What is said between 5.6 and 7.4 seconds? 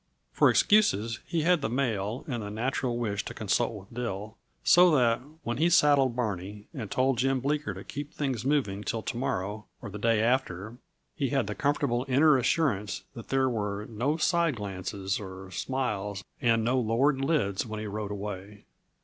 saddled Barney and told Jim